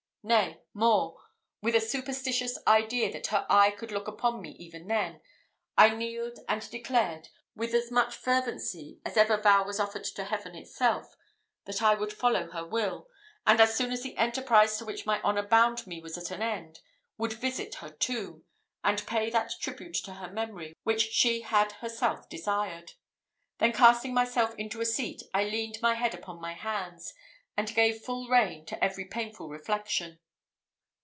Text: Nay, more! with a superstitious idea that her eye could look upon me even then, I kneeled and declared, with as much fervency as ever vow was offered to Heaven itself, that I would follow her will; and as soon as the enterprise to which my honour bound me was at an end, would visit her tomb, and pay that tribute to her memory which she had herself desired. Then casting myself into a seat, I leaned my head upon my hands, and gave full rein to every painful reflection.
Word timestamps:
Nay, 0.23 0.61
more! 0.75 1.19
with 1.63 1.73
a 1.73 1.81
superstitious 1.81 2.55
idea 2.67 3.11
that 3.11 3.25
her 3.27 3.43
eye 3.49 3.71
could 3.71 3.91
look 3.91 4.07
upon 4.07 4.39
me 4.39 4.51
even 4.51 4.87
then, 4.87 5.19
I 5.75 5.95
kneeled 5.95 6.37
and 6.47 6.69
declared, 6.69 7.29
with 7.55 7.73
as 7.73 7.89
much 7.89 8.15
fervency 8.15 9.01
as 9.03 9.17
ever 9.17 9.35
vow 9.37 9.63
was 9.65 9.79
offered 9.79 10.03
to 10.03 10.25
Heaven 10.25 10.53
itself, 10.53 11.17
that 11.65 11.81
I 11.81 11.95
would 11.95 12.13
follow 12.13 12.51
her 12.51 12.63
will; 12.63 13.07
and 13.47 13.59
as 13.59 13.75
soon 13.75 13.91
as 13.91 14.03
the 14.03 14.15
enterprise 14.15 14.77
to 14.77 14.85
which 14.85 15.07
my 15.07 15.19
honour 15.23 15.47
bound 15.47 15.87
me 15.87 15.99
was 15.99 16.19
at 16.19 16.29
an 16.29 16.43
end, 16.43 16.81
would 17.17 17.33
visit 17.33 17.73
her 17.77 17.89
tomb, 17.89 18.45
and 18.83 19.07
pay 19.07 19.31
that 19.31 19.53
tribute 19.59 19.95
to 20.05 20.13
her 20.13 20.29
memory 20.31 20.75
which 20.83 21.01
she 21.07 21.41
had 21.41 21.71
herself 21.71 22.29
desired. 22.29 22.91
Then 23.57 23.73
casting 23.73 24.13
myself 24.13 24.53
into 24.55 24.81
a 24.81 24.85
seat, 24.85 25.23
I 25.33 25.45
leaned 25.45 25.79
my 25.81 25.95
head 25.95 26.13
upon 26.13 26.39
my 26.39 26.53
hands, 26.53 27.11
and 27.57 27.75
gave 27.75 28.01
full 28.01 28.29
rein 28.29 28.65
to 28.65 28.81
every 28.83 29.03
painful 29.03 29.49
reflection. 29.49 30.17